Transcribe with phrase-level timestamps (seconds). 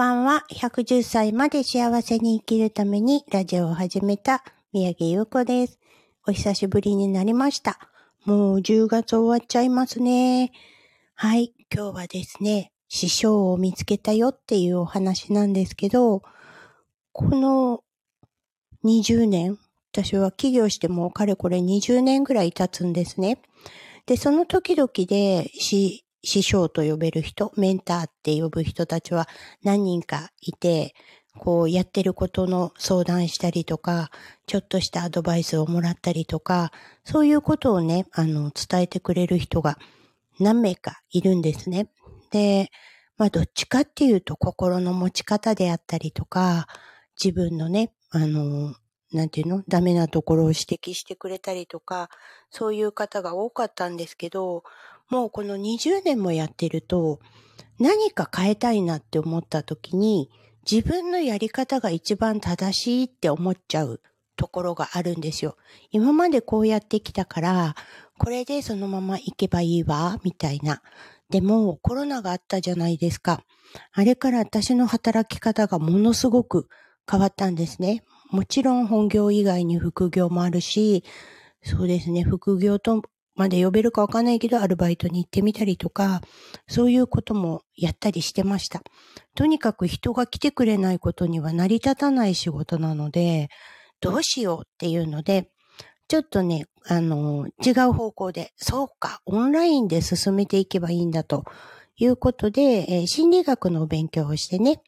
[0.00, 0.46] ばんは。
[0.50, 4.42] 110歳まで幸せに生きるためにラジオを始めた
[4.72, 5.78] 宮城優子です。
[6.26, 7.78] お久しぶりになりました。
[8.24, 10.52] もう10月終わっちゃいますね。
[11.14, 11.52] はい。
[11.70, 16.22] 今日はですね、師匠を見つけたよっていうお話なんですけど、
[17.12, 17.84] この
[18.86, 19.58] 20年、
[19.92, 23.42] 私は起業してもかれこれ20年ぐらい経つんですね。
[24.06, 29.28] で、その時々で師師匠と呼べる人、メンターって呼ぶ人たちは
[29.62, 30.94] 何人かいて、
[31.38, 34.10] こうやってることの相談したりとか、
[34.46, 36.72] ちょっとしたアドバイスをもらったりとか、
[37.04, 39.78] そういうことをね、あの、伝えてくれる人が
[40.38, 41.88] 何名かいるんですね。
[42.30, 42.70] で、
[43.16, 46.66] まあどっちかっていうと心の持ち方であったりとか、
[47.22, 48.74] 自分のね、あの、
[49.12, 52.08] なんていうのダメなところを指摘してくれたりとか、
[52.50, 54.62] そういう方が多かったんですけど、
[55.10, 57.20] もうこの20年もやってると、
[57.78, 60.30] 何か変えたいなって思った時に、
[60.70, 64.00] 自分のやり方が一番正しいって思っちゃう
[64.36, 65.56] ところがあるんですよ。
[65.90, 67.74] 今までこうやってきたから、
[68.18, 70.82] これでそのまま行けばいいわ、みたいな。
[71.30, 73.42] でもコロナがあったじゃないですか。
[73.92, 76.68] あれから私の働き方がものすごく
[77.10, 78.04] 変わったんですね。
[78.30, 81.04] もちろん本業以外に副業もあるし、
[81.62, 83.02] そうですね、副業と
[83.40, 86.20] まで呼べるかわかんないけど、アルバイトに行ってみたりとか、
[86.68, 88.82] そういうこともやったりしてました。
[89.34, 93.48] とにかく人が来てくれないことには成り立たない仕事なので、
[94.00, 95.48] どうしようっていうので、
[96.06, 101.44] ちょっとね、あの、違う方向で、そうか、オンラインで進めていけばいいんだと
[101.96, 104.82] いうことで、えー、心理学の勉強をしてね、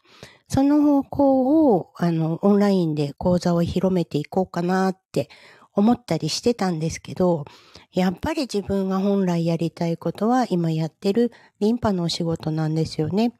[0.48, 5.30] その方向を、あの、オンラインで講座を広めていこうかなって
[5.74, 7.44] 思ったりしてたんですけど、
[7.92, 13.34] やっぱり自分が本来やりたいことは今やってるリンパのお仕事なんですよね。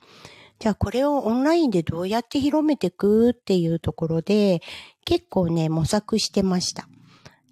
[0.58, 4.62] じゃあこれをオンラインでどうやって広めていくっていうところで
[5.05, 6.89] 結構ね模索してました。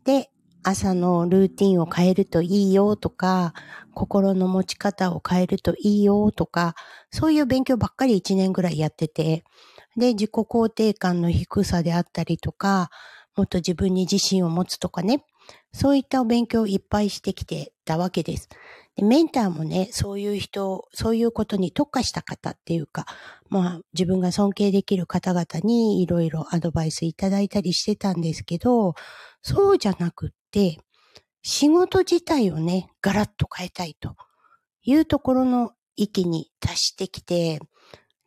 [0.05, 0.31] で、
[0.63, 3.55] 朝のルーティンを変えるといいよとか、
[3.95, 6.75] 心の持ち方を変えるといいよとか、
[7.11, 9.45] そういう勉強ばっかり1年ぐらいやってて、
[9.97, 12.91] で、自己肯定感の低さであったりとか、
[13.41, 15.25] もっと自分に自信を持つとかね、
[15.73, 18.51] そういったお勉強をいっぱいしてきてたわけです。
[18.97, 23.07] でメンターもね、そういう人、そういうことに特化した方っていうか、
[23.49, 28.93] まあ自分が尊敬できる方々にいろいろアドバイスいただいたりしてたんですけど、
[29.41, 30.77] そうじゃなくって、
[31.41, 34.17] 仕事自体をね、ガラッと変えたいと
[34.83, 37.59] いうところの域に達してきて、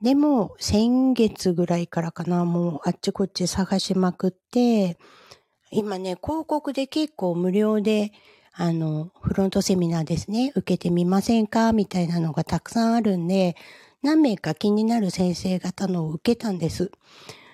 [0.04, 4.98] でも先月ぐらいからかな、もうあっちこっち探しまくって、
[5.72, 8.12] 今ね、広告で結構無料で、
[8.52, 13.56] あの、フロントセミナーですね、受けてみませんかみたいなのがたくさんあるんで、
[14.02, 16.92] 何名か気になる先生方のを受けたんです。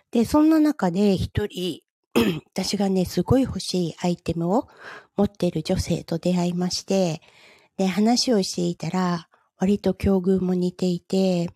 [0.09, 1.83] で、そんな中で一人、
[2.51, 4.67] 私がね、すごい欲しいアイテムを
[5.15, 7.21] 持っている女性と出会いまして、
[7.77, 9.27] で、話をしていたら、
[9.59, 11.51] 割と境遇も似ていて、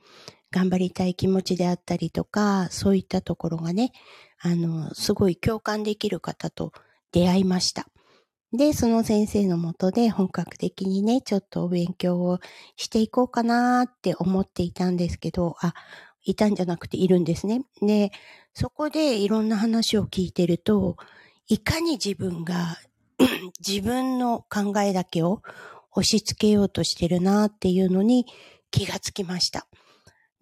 [0.53, 3.91] 頑張りたい気持ちであったりとか、そういったところがね、
[4.39, 6.71] あの、すごい共感できる方と
[7.11, 7.87] 出会いました。
[8.53, 12.39] で、その先生のもとで本格的にね、ちょっとお勉強を
[12.75, 15.73] していこうかなって思っていたんですけど、あ、
[16.23, 17.63] いたんじゃなくているんですね。
[17.81, 18.11] で、
[18.53, 20.97] そこでいろんな話を聞いてると、
[21.47, 22.77] いかに自分が
[23.65, 25.41] 自分の考えだけを
[25.93, 28.27] 押し付けようとしてるなっていうのに
[28.69, 29.67] 気がつきました。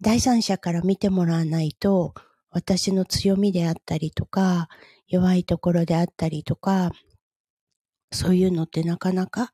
[0.02, 2.12] 第三者から見てもらわないと、
[2.50, 4.68] 私の強みであったりとか、
[5.06, 6.90] 弱いところであったりとか、
[8.10, 9.52] そういうのってなかなか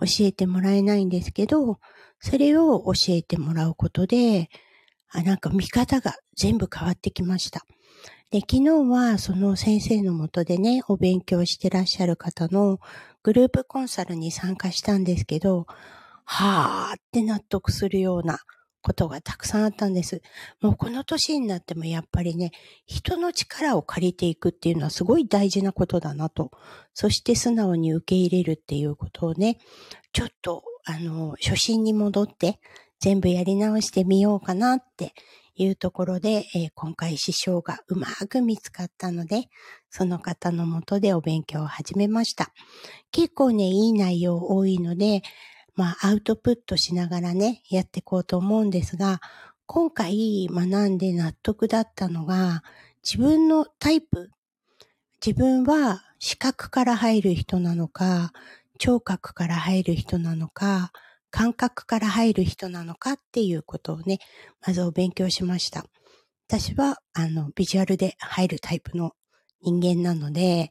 [0.00, 1.80] 教えてもらえないんですけど、
[2.20, 4.50] それを教えてもらうことで、
[5.10, 7.64] あ、なんか見方が全部変わってきました。
[8.30, 12.78] で、昨日はその先生のもとでね、お勉強してらっしゃる方の
[13.24, 15.66] グループコンサルに参加したんですけど、
[16.24, 18.38] はーって納得するような
[18.82, 20.22] ことがたくさんあったんです。
[20.60, 22.52] もうこの年になってもやっぱりね、
[22.86, 26.50] 人の力を借りていくっていうのはすごい大事なことだなと。
[26.94, 29.58] そして素直に受け入れるっていうことをね、
[30.12, 32.60] ちょっと、あの、初心に戻って
[33.00, 35.12] 全部やり直してみようかなって
[35.54, 39.48] いうところで、えー、今回師匠がうまく見つかったので、
[39.90, 42.52] その方のもとでお勉強を始めました。
[43.10, 45.22] 結構ね、いい内容多いので、
[45.78, 49.20] まあ、アウトプットしながらね、やっていこうと思うんですが、
[49.66, 52.64] 今回学んで納得だったのが、
[53.04, 54.28] 自分のタイプ、
[55.24, 58.32] 自分は視覚から入る人なのか、
[58.80, 60.90] 聴覚から入る人なのか、
[61.30, 64.18] 感覚から入る人なのかっていうことをね、
[64.66, 65.84] まずお勉強しました。
[66.48, 69.12] 私は、あの、ビジュアルで入るタイプの
[69.62, 70.70] 人間なので、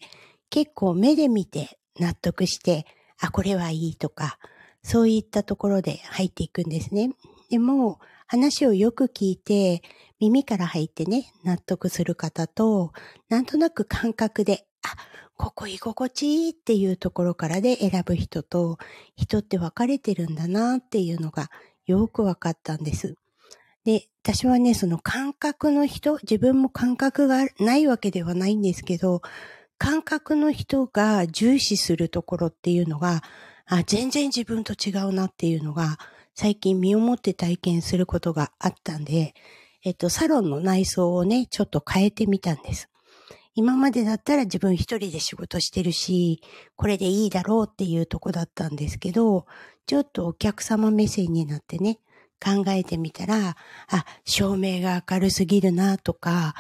[0.50, 2.86] 結構目で見て納得して、
[3.22, 4.38] あ、これはいいとか、
[4.84, 7.12] そういったところで入っていくんですね。
[7.50, 9.82] でも、話をよく聞いて、
[10.20, 12.92] 耳から入ってね、納得する方と、
[13.30, 14.96] なんとなく感覚で、あ、
[15.38, 18.78] ここ居心地いいっていうところからで選ぶ人と、
[19.16, 21.50] 人って分かれてるんだなっていうのが
[21.86, 23.16] よく分かったんです。
[23.86, 29.22] で、私はね、その感覚の人、自分も感覚がないわけではないんですけど、
[29.78, 33.22] 感覚の人が重視するところっていうのが、
[33.68, 35.98] あ、全然自分と違うなっていうのが、
[36.34, 39.34] 最近身をもって体験することがあったんで、
[39.84, 42.90] えっと、サロンの内装をね、ちょっと変えてみたんです。
[43.56, 46.42] 今までだったら自分一人で仕事してるし、
[46.76, 49.46] これでいいだろうっていうとこだったんですけど、
[49.88, 52.00] ちょっとお客様目線になってね、
[52.44, 53.56] 考えてみたら、
[53.90, 56.54] あ、照明が明るすぎるなとか、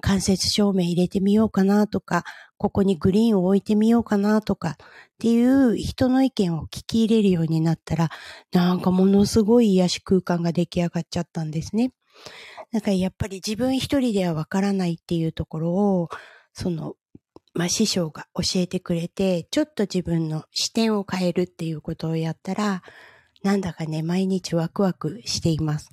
[0.00, 2.24] 間接照明入れてみようかなとか、
[2.58, 4.76] ここにグリーンを置いてみようかなとかっ
[5.18, 8.10] ていう人の意見を聞き入れるようになったら、
[8.52, 11.92] なんかものすごい癒し空間が出来上がっちゃったんですね。
[12.72, 16.08] だかやっぱり自分一人ではわからないっていうところを、
[16.52, 16.94] その、
[17.54, 22.82] まあ、師匠が教えてくれて、ちょっと自分の視点を変えるっていうことをやったら、
[23.42, 25.90] なんだかね、毎日ワクワクしています。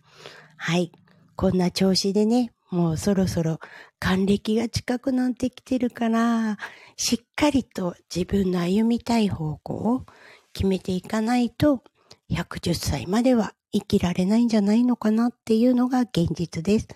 [0.57, 0.91] はい。
[1.35, 3.59] こんな調子でね、もうそろそろ
[3.97, 6.57] 還暦が近くなってきてるから、
[6.97, 10.05] しっかりと自分の歩みたい方向を
[10.53, 11.83] 決めていかないと、
[12.29, 16.87] 110歳までは生きられないんじゃないのかなっていうのが現実です。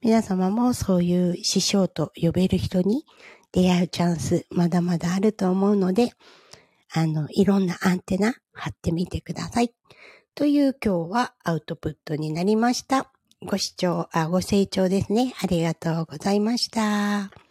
[0.00, 3.04] 皆様もそういう師匠と呼べる人に
[3.52, 6.12] 出会うチャンスまだまだあると思うので、
[6.92, 9.72] あの、いろんなアンテナ貼ってみてください。
[10.34, 13.12] という今日はアウトプットになりました。
[13.42, 15.34] ご視聴、あ、ご清聴ですね。
[15.42, 17.49] ありがとうございました。